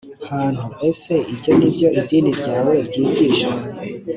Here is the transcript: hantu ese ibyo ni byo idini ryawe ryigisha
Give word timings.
hantu 0.31 0.65
ese 0.89 1.13
ibyo 1.33 1.51
ni 1.57 1.67
byo 1.73 1.87
idini 1.99 2.31
ryawe 2.39 2.73
ryigisha 2.87 3.49